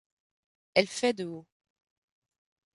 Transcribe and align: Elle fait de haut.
Elle 0.73 0.87
fait 0.87 1.13
de 1.13 1.25
haut. 1.25 1.45